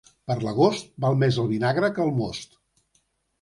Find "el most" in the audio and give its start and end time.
2.07-2.59